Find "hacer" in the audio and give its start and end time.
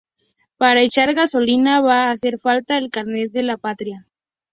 2.11-2.39